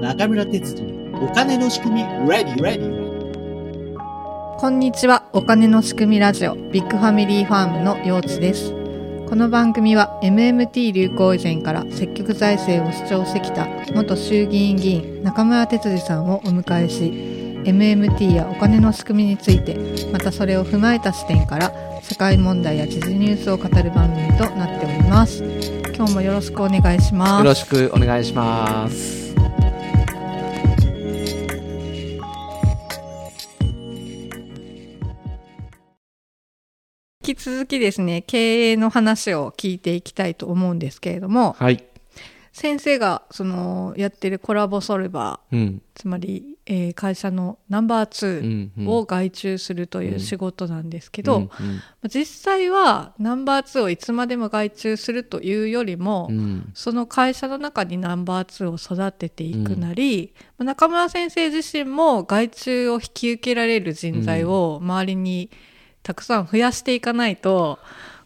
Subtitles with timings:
[0.00, 3.96] 中村哲次お金の仕組み Ready Ready
[4.58, 5.28] こんにちは。
[5.34, 8.72] お金の仕組みラジオビッグファミリーファームのようつです。
[9.28, 17.12] この番組は MMT 流行以前から積極財政を主張してきた元衆議院議員中村哲司さんをお迎えし
[17.70, 19.76] MMT やお金の仕組みについて
[20.12, 21.72] またそれを踏まえた視点から
[22.02, 25.75] 社会問題や時事ニュースを語る番組となっております。
[25.96, 27.42] 今日もよろしくお願いします。
[27.42, 29.34] よろしくお願いします。
[37.26, 41.82] 引き続きですね、経営の話を聞いていきたいと思うんですけれども、はい。
[42.52, 45.82] 先生がそのやってるコラボソルバー、うん。
[45.94, 48.86] つまり、えー会社のナンバーうんうん。
[48.86, 51.50] 2を外注するという仕事なんですけど、うん
[52.08, 56.38] 実際はナンバー2をいつまでも外注するというよりも、うん。
[56.38, 65.50] うんその会社の中にナンバー2を育てていくなり、まあ中村先生自身も外注を引き受けられる人材を周りに
[66.02, 67.78] たくさん増やしていかないと、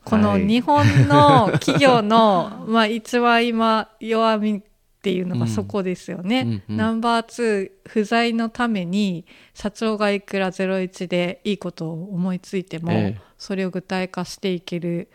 [0.04, 4.62] このはい日本の企業の、 まあ一番今弱み
[5.00, 6.40] っていうのがそこですよね。
[6.40, 15.08] うんうんナンバー2不在のために社長がいくら01でいいことを思いついても、ええそれを具体化していける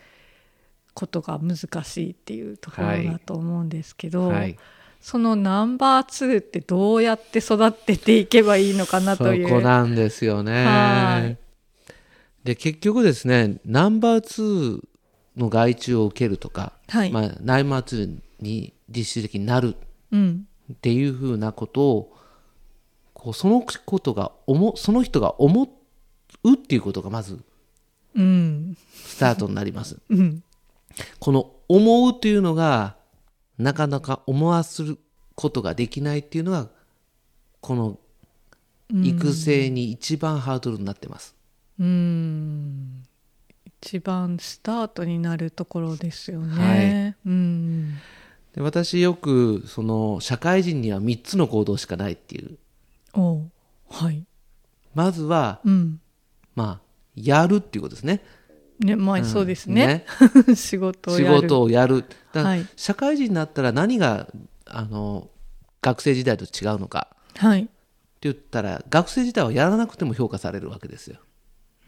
[0.94, 4.58] ことが難しいっていうところだと思うんですけど、はい。
[5.00, 9.48] そのナンバー2ってどうやって育てていけばいいのかなそという。
[9.48, 11.38] こなんですよはね
[12.42, 12.46] い。
[12.46, 14.82] で、結局ですね、ナンバー2
[15.36, 19.76] の外注を受けるとか、はいまあ、ナンバー2に実質的になる
[20.12, 22.16] っていうふうなことを、
[23.14, 25.68] こうそのことが思、その人が思
[26.44, 27.40] うっていうことがまず
[28.14, 29.98] スタートになります。
[30.08, 30.42] うん
[31.18, 32.96] この思うというのが
[33.58, 34.98] なかなか思わする
[35.34, 36.68] ことができないっていうのが
[37.60, 37.98] この
[38.90, 41.34] 育成に一番ハードルになってます。
[41.78, 43.02] うん
[43.82, 47.16] 一番スタートになるところですよはね。
[47.26, 47.98] うん
[48.56, 52.58] で私よくその社会人には3つの行動しかないっていう
[53.12, 53.50] おう
[53.88, 54.24] はい。
[54.94, 56.00] まずはうん
[56.54, 58.22] まあやるっていうことですね。
[58.80, 60.04] ねまあ、そうですね。
[60.54, 61.42] 仕事を仕やる。
[61.42, 62.04] 事をやる。
[62.76, 64.28] 社会人になったら何が
[64.66, 65.30] あの
[65.80, 67.62] 学生時代と違うのかはい。
[67.62, 67.70] って
[68.22, 71.20] 言ったら学生時代はやらなくても評価されるわけですよ。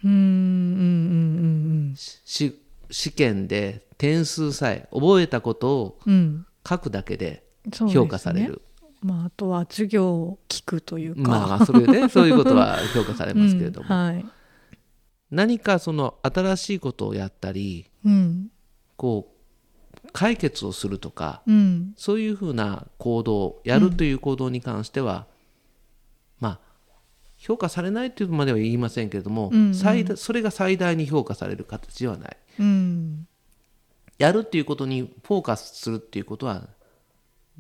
[0.05, 6.47] うんうんうんうんし試験で点数さえ覚えたことをうんうん。
[6.67, 7.45] 書くだけで
[7.93, 8.63] 評価される。
[9.01, 11.31] まあ、あとは授業を聞くというか。
[11.31, 14.25] まあまあそれで そういうことは評価されますけれども、うんはい。
[15.31, 18.51] 何かその新しいことをやったりうん。
[18.97, 21.93] こう解決をするとかうん。
[21.97, 25.27] そういうふうな行動やるという行動に関しては、
[26.41, 26.61] まあ
[27.37, 33.28] 評価されないというまでは言いませんけれども、うんうん最大それが最大に評価される形ではないうん。
[34.19, 36.69] やるっていうことにフォーカスするっていうことは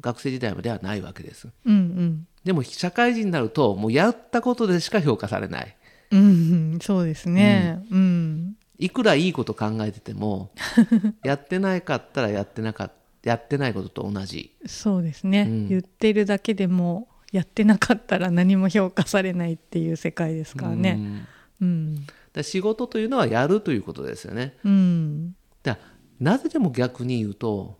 [0.00, 5.76] 学生時代まではないわけですうんでも社会人になるともうやったことでしか評価されない
[6.10, 6.20] うん。
[6.20, 6.78] うん。
[6.80, 7.82] そうですね。
[7.90, 8.56] うん。
[8.78, 10.50] いくらいいこと考えてても
[11.24, 12.94] やってないかったらやってなかった
[13.24, 20.92] やってないことと同じそうですね、うん言ってるだけでもやってなかったら何も評価されないっていう世界ですからうね。
[20.92, 21.26] ん
[21.60, 22.06] うん。
[22.32, 25.34] だ仕事というのはやるということですよねうん。
[25.64, 25.78] だ
[26.20, 27.78] なぜでも逆に言うと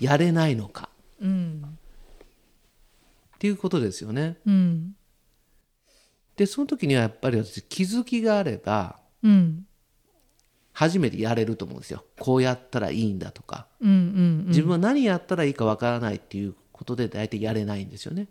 [0.00, 0.88] やれないのか
[1.20, 1.62] うん。
[1.64, 4.94] っていうことですよねうん。
[6.36, 9.66] でその時にはやっぱり私気づきがあればうん。
[10.72, 13.90] 初めてやれると思うんですよこうやったらいいんだとかうん。
[13.90, 14.44] うん。
[14.48, 18.28] 自分は何やったらいいかわからないっていうことで大体やれないんですよね。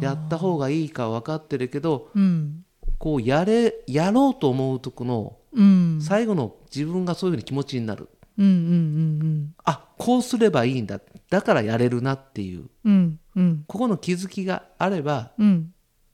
[0.00, 2.64] やった方がいいか分かってるけどうん。
[2.98, 5.98] こうやれやろうと思うとこのうん。
[6.00, 8.08] 最後の自分がそういうふうに気持ちになる
[8.38, 8.46] うん。
[8.46, 9.54] うん。
[9.64, 13.18] あこうすればいいんだだからやれるなっていううん。
[13.36, 13.42] うん。
[13.42, 13.64] うん。
[13.66, 15.72] ここの気づきがあればうん。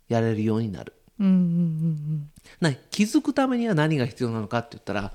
[0.08, 1.26] やれるようになるうん。
[1.26, 2.30] うん。
[2.60, 5.12] な気づくためには何が必要なのかって言ったら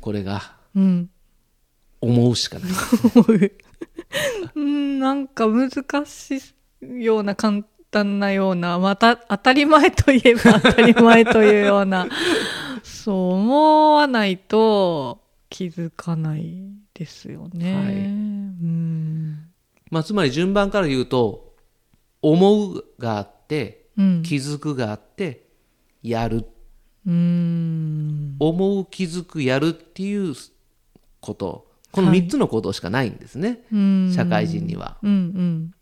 [0.00, 1.10] これがうん。
[2.00, 2.70] 思うしかない
[4.56, 4.98] うん。
[4.98, 5.70] なんか難
[6.04, 6.42] し
[6.82, 7.62] いような簡
[7.92, 12.08] 単なような、また当たり前といえば当たり前というような、
[12.82, 15.20] そう思わないと
[15.50, 16.62] 気づかない
[16.94, 17.74] ですよね。
[17.74, 19.48] はいうん。
[19.90, 21.54] まあつまり順番から言うと
[22.22, 24.22] 思うがあってうん。
[24.22, 25.44] 気づくがあって
[26.02, 26.46] やる
[27.06, 28.36] うん。
[28.38, 30.34] 思う気づくやるっていう
[31.20, 34.96] ことこのはい3つの行動しかないんですね、うん社会人には。
[35.02, 35.74] うんうん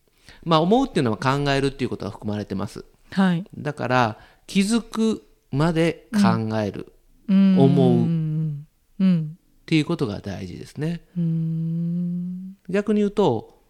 [0.44, 2.85] まあ思うっていうのは考えるっていうことが含まれてます。
[3.11, 6.93] はいだから気づくまで考えるっ
[7.29, 7.58] うん。
[7.58, 7.93] 思う。
[7.93, 8.67] うん。
[8.99, 9.38] うん。
[9.67, 11.02] ていうことが大事ですね。
[11.17, 13.61] うん逆に言うと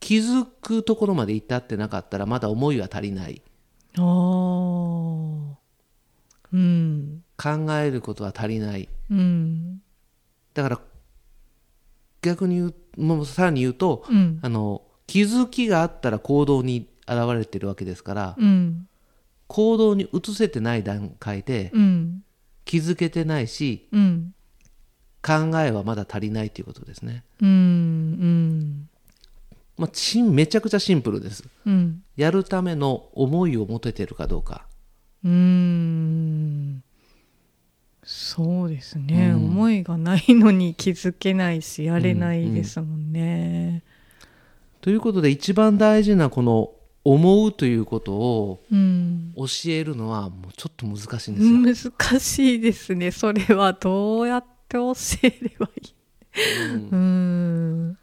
[0.00, 3.40] 気づくところまで至ってなかったらまだ思いは足りない。
[3.96, 4.00] う
[6.56, 7.22] ん。
[7.36, 8.88] 考えることは足りない。
[9.10, 9.80] うん。
[10.54, 10.80] だから
[12.22, 14.40] 逆に言うもうさらに言うとうん。
[14.42, 18.88] あの気づきがあったら行動に現れてるわけですからうん
[19.46, 22.22] 行動に移せてない段階でうん。
[22.64, 24.34] 気づけてないしうん。
[25.22, 28.88] 考えはまだ足りないということですね、うんうん。
[29.78, 31.44] まあ、しんめちゃくちゃシンプルです。
[31.64, 32.02] うん。
[32.14, 34.66] やるための思いを持ててるかどうか。
[35.24, 36.82] うーん。
[38.02, 39.46] そうですね、うん。
[39.46, 43.82] 思いがないのに気づけないしやれないですもんね。
[44.82, 46.70] ということで一番大事なこの
[47.04, 51.92] 思うということをうん、教えるのはもうちょっと難しいんですよ。
[51.92, 53.10] 難しいですね。
[53.10, 54.92] それはどうやって教
[55.22, 55.94] えればいい？
[56.90, 57.98] うん。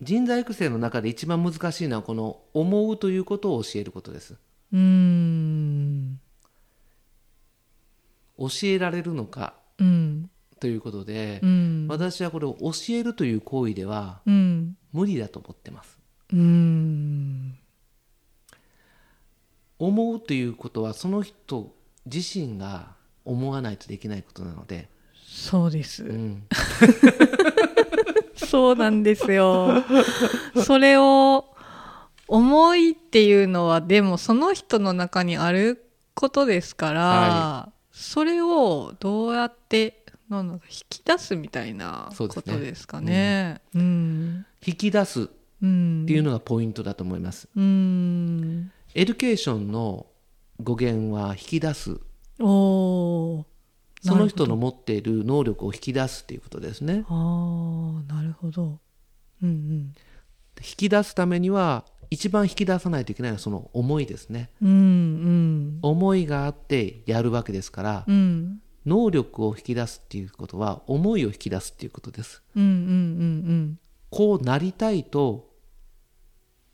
[0.00, 4.36] 人材育成の中で一番難しいのはこの思うということを教えることです。
[4.72, 6.18] うん。
[8.38, 10.30] 教えられるのかうん。
[10.60, 11.86] ということでう、ん。
[11.88, 14.76] 私はこれを教えるという行為ではうん。
[14.92, 15.98] 無理だと思ってます。
[16.32, 17.58] うん
[19.78, 21.74] 思うということはその人
[22.06, 22.94] 自身が
[23.24, 24.88] 思わないとできないことなので、
[25.26, 26.44] そうです、うん、
[28.36, 29.84] そうなんですよ。
[30.64, 31.46] それを
[32.28, 35.84] 思いっていうのはでもその人の中にある
[36.14, 43.60] ことですから、はそれをどうやってなん引き出すみたいなこそうですねとですかね。
[43.74, 44.46] うん。
[44.64, 45.26] 引き出すっ
[45.62, 46.04] うん。
[46.06, 47.48] ていうのがポイントだと思います。
[47.56, 48.70] うん。
[48.98, 50.06] education の
[50.58, 52.00] 語源は引き出す
[52.38, 53.44] そ
[54.06, 57.04] の人の持っている能力を引き出すということですね。
[57.06, 58.78] ああ、なるほど。
[59.42, 59.92] うんうん。
[60.58, 64.48] 引き出すためには一番引き出さないといけないのはその思いですね。
[64.62, 65.78] うんうん。
[65.82, 68.62] 思いがあってやるわけですから、うん。
[68.86, 72.42] 能力を引き出すっていうことは思いを引き出すっていうことです。
[72.56, 73.78] うんうんうん
[74.08, 75.50] こうなりたいと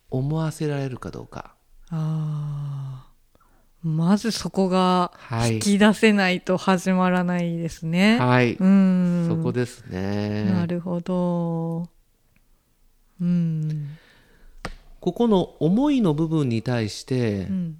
[0.08, 1.56] 思わせられるかどうか。
[1.93, 1.99] うん。
[1.99, 3.12] ああ。
[3.83, 8.19] まずそこがはい引き出せないと始まらないですね。
[8.19, 8.55] はい。
[8.55, 9.27] うん。
[9.29, 10.44] そこですね。
[10.44, 11.89] なるほど。
[13.21, 13.99] うん。
[15.00, 17.77] ここの思いの部分に対してうん。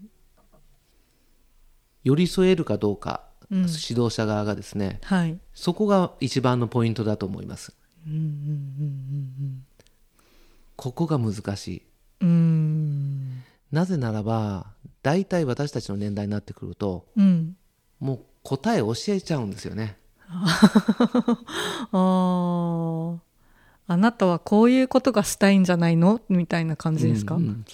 [2.05, 5.39] 寄り添えるかどうか、うん指導者側がですね、はい。
[5.55, 7.73] そこが一番のポイントだと思います。
[8.07, 9.65] うんうん
[10.75, 11.83] ここが難しい。
[12.23, 12.29] うん
[13.73, 14.67] なぜならば、
[15.03, 17.57] 大体私たちの年代になってくると、うん。
[17.99, 19.97] もう答え教えちゃうんですよね。
[21.93, 23.93] ああ。
[23.93, 27.65] あなたはこういうことがしたいんじゃないのみたいな感じですか、ううんん、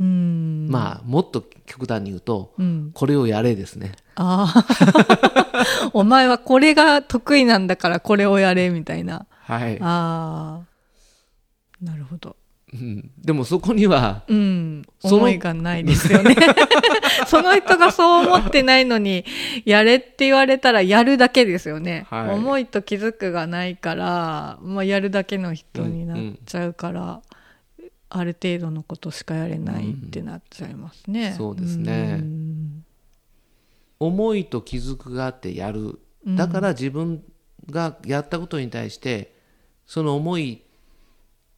[0.00, 0.68] うん。
[0.70, 2.90] まあ、もっと極端に言うと、うん。
[2.94, 3.92] これをやれですね。
[4.14, 5.90] ああ。
[5.92, 9.26] お前はこれが得意なんだからこれをやれみたいな。
[9.30, 9.78] はい。
[9.80, 11.84] ああ。
[11.84, 12.36] なるほど。
[12.74, 14.82] うんでもそこには、うん。
[14.98, 16.34] その思いがないですよね。
[17.28, 19.24] その人がそう思ってないのに、
[19.64, 22.06] やれって言われたらやるだけですよね。
[22.10, 27.22] はい思いと気づくがないから、まあ、やるだけの人になっちゃうから、
[28.10, 31.34] ある程度のことしかやれないってなっちゃいますね。
[31.36, 32.84] そうですねうん
[34.00, 36.00] 思いと気づくがあってやる。
[36.26, 37.22] だから自分
[37.70, 39.34] がやったことに対して、
[39.86, 40.62] その思い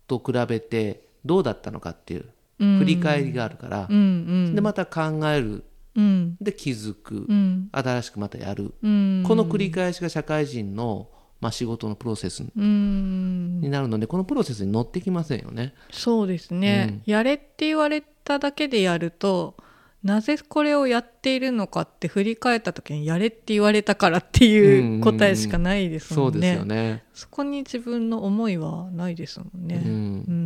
[0.06, 2.26] と比べてどうだったのかっていう
[2.59, 3.88] うん振り返りがあるから。
[3.88, 5.64] でまた考える
[5.97, 6.37] うん。
[6.40, 7.68] で気づく、うん。
[7.73, 9.25] 新しくまたやる、うん。
[9.26, 11.09] この繰り返しが社会人の、
[11.40, 13.61] まあ、仕事のプロセスうん。
[13.61, 15.75] になるのでこのプロセスに乗ってきませんよね。
[15.90, 19.56] そうですね、やれって言われただけでやると
[20.02, 26.33] なぜこれをやっているのかって振り返った時にやれって言われたからっていう答えしかないですもんね。
[26.33, 27.04] そうですよね。
[27.12, 29.83] そこに自分の思いはないですもんね。
[29.85, 30.45] うんうん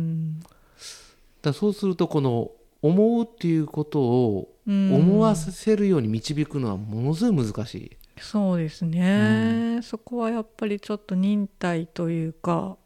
[1.41, 7.97] からそうするとこの思うっていうことをうん思わせるように導くのはものすごい難しい。
[8.19, 12.77] そうですね、そこはやっぱりちょっと忍耐というか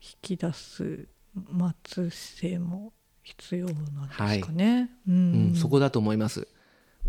[0.00, 4.90] 引き出す待つ姿勢も必要なんですかね。
[5.06, 6.48] ううんん、そこだと思います。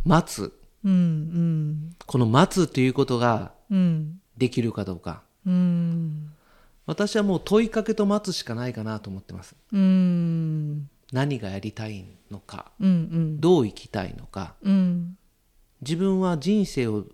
[0.03, 0.53] 待つ。
[0.83, 5.23] うんこの待つということがうんうんできるかどうか。
[5.45, 6.33] うん
[6.85, 9.55] 私はもう問いかけと待つしかないかなと思ってます。
[9.71, 10.89] うん。
[11.11, 13.39] 何がやりたいのかうんうん。
[13.39, 15.17] どう生きたいのかうん。
[15.81, 17.05] 自分は人生を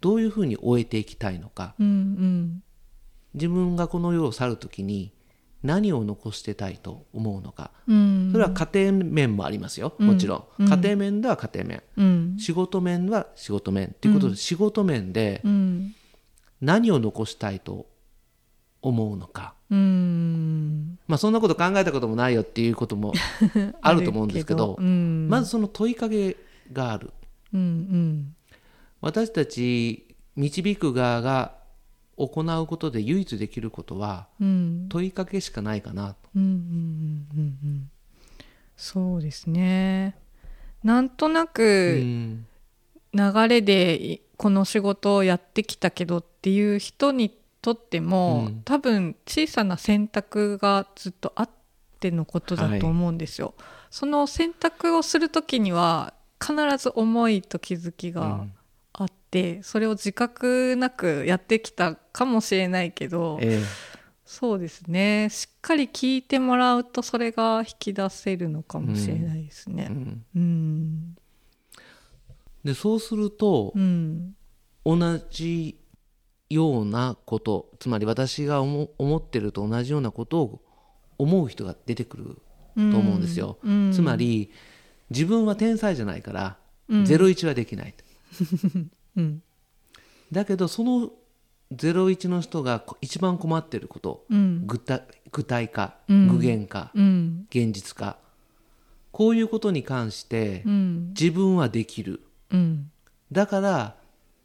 [0.00, 2.62] どういうふうに終えていきたいのかうんうん。
[3.34, 5.12] 自分がこの世を去る時に
[5.62, 8.30] 何を残してたいと思うのかうん。
[8.32, 9.94] それは家庭面もありますよ。
[9.98, 10.68] もちろん、うん。
[10.68, 11.82] 家庭面では家庭面。
[11.96, 12.36] うん。
[12.38, 15.94] 仕事面は仕事面ということで、仕事面でうん。
[16.60, 17.86] 何を残したいと
[18.86, 19.54] 思うのか。
[19.70, 20.98] うん。
[21.08, 23.12] まあそんなこと考えたこともないよっていうことも
[23.82, 25.28] あると思うんですけどうん。
[25.28, 26.36] まずその問いかけ
[26.72, 27.12] がある。
[27.52, 28.32] うんうん
[29.00, 31.54] 私たち導く側が
[32.16, 34.86] 行うことで唯一できることはうん。
[34.88, 36.16] 問いかけしかないかなと。
[36.36, 36.58] うんうんうん
[37.34, 37.58] うん。
[37.64, 37.90] うん
[38.78, 40.16] そうですね。
[40.84, 42.46] なんとなうくん。
[43.14, 48.62] 流れでこの仕事をやってきたけどっていう人にとっても、うん。
[48.64, 51.50] 多分小さな選択がずっとあっ
[51.98, 53.54] てのことだと思うんですよ。
[53.90, 58.46] その選択をする時には必ず思いと気づきが
[58.92, 63.60] あって、それを自覚なくやってきたかもしれないけど、え
[64.24, 65.28] そうですね。
[65.28, 69.88] しっかり聞いてもらうとそれが引き出せるのかもしれないですね。
[69.90, 70.24] えうん。
[70.36, 71.16] うん。
[72.62, 74.36] でそうするとうん。
[74.84, 75.76] 同じ
[76.48, 80.60] ようなことつまり私が思思ってると同じようなことを
[81.18, 82.24] 思う人が出てくる
[82.76, 83.58] と思うんですよ。
[83.62, 84.50] うんつまり
[85.10, 86.56] 自分は天才じゃないから、
[86.88, 87.02] うん。
[87.04, 87.94] 01はできない。
[87.96, 88.04] と
[89.16, 89.42] うん。
[90.32, 91.12] だけどその
[91.74, 94.66] 01の人が一番困ってること、うん。
[94.66, 96.28] 具体具体化、うん。
[96.28, 97.46] 具現化、うん。
[97.50, 98.18] 現実化。
[99.12, 101.08] こういうことに関してうん。
[101.08, 102.20] 自分はできる。
[102.50, 102.90] うん。
[103.32, 103.96] だから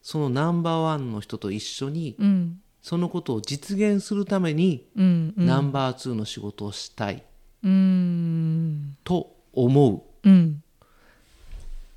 [0.01, 2.59] そのナンバーワンの人と一緒にうん。
[2.81, 5.45] そのことを実現するためにうんうん。
[5.45, 7.23] ナンバーツーの仕事をしたい
[7.63, 8.97] うん。
[9.03, 10.29] と思う。
[10.29, 10.63] うん。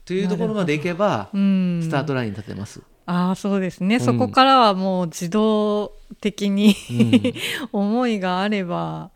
[0.04, 1.80] というところまでいけばうん。
[1.82, 2.82] スタートラインに立てます。
[3.06, 4.00] ああそうですね、ん。
[4.00, 7.34] そこからはもう自動的にうん。
[7.72, 9.10] 思いがあれば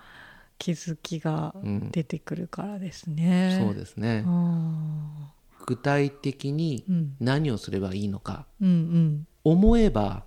[0.58, 1.90] 気づきがうん。
[1.90, 3.58] 出てくるからですね。
[3.62, 4.24] そうですね。
[4.26, 5.32] あ
[5.68, 6.82] 具体的に
[7.20, 8.46] 何をすればいいのか。
[8.58, 9.26] うんうん。
[9.44, 10.24] 思えば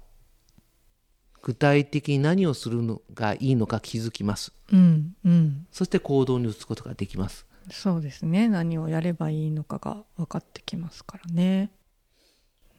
[1.42, 4.54] 具体的に何をするのがいいのか気づきます。
[4.72, 5.68] うんうん。
[5.72, 7.48] そして行動に移すことができます。
[7.72, 8.50] そうですね。
[8.50, 11.72] 何をやればいいのかが分かってきますからね。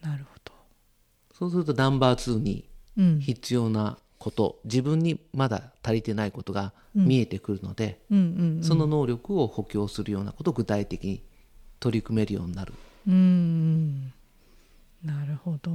[0.00, 0.52] なるほど。
[1.33, 3.19] そうするとナンバー2にうん。
[3.19, 8.62] 必要なこと自分にまだ足りてないことが見えてくるので、うんうんうん。
[8.62, 11.25] その能力を補強するようなことを具体的に
[11.83, 12.73] 取り組めるようになる。
[13.09, 14.12] うん。
[15.05, 15.73] なるほど。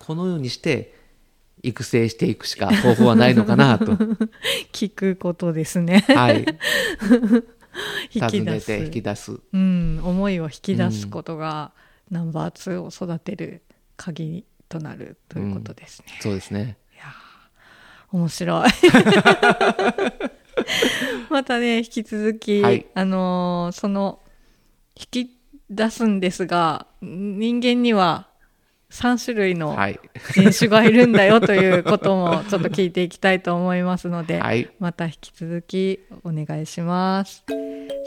[0.00, 0.92] このようにして
[1.62, 3.92] 育成していくしか方法はないのかなと。
[4.72, 6.04] 聞くことですね。
[6.08, 6.44] はい。
[8.12, 8.66] 引き出す。
[8.66, 9.38] て引き出す。
[9.52, 11.70] うん、思いを引き出すことが、
[12.10, 13.62] ナンバー2を育てる
[13.96, 16.06] 鍵となるということですね。
[16.20, 16.76] そうですね。
[16.92, 18.70] いやー面白い。
[21.30, 22.84] またね引き続き、はい。
[22.94, 24.18] あのーその
[24.96, 25.35] 引き
[25.70, 28.28] 出すんですが人間には
[28.90, 29.98] 3種類のはい
[30.32, 37.44] 人種がいるんだよということもちょっと聞いていきたいと思いますので、はいまた引き続きお願いします。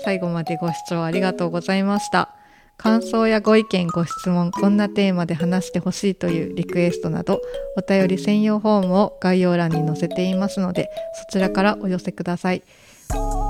[0.04, 2.34] 最後までご視聴ありがとうございました。
[2.78, 7.42] 感想やご意見、ご質問、こんなテーマで話してほしいというリクエストなど、
[7.76, 12.64] お便り専用フォームを概要欄に載せていますので、そちらからお寄せください。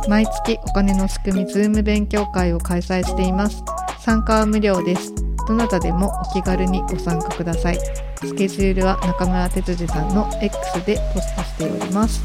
[0.07, 3.63] 毎月お金の仕組みズーム勉強会を開催しています。
[3.99, 5.13] 参加は無料です。
[5.47, 7.79] どなたでもお気軽にご参加ください。
[8.17, 12.21] スケジュールは中村哲司さんの X でポストしております。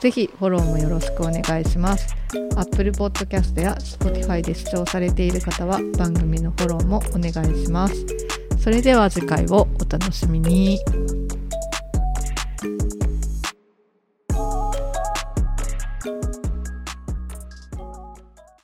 [0.00, 2.14] ぜひフォローもよろしくお願いします。
[2.56, 7.94] Apple Podcast や Spotify で視聴されている方は番組のフォローもお願いします。
[8.58, 10.78] それでは次回をお楽しみに。